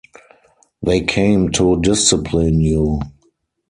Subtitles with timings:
[0.81, 3.01] They came to discipline you.